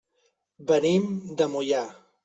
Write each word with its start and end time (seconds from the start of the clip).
Venim 0.71 1.07
de 1.43 1.51
Moià. 1.57 1.87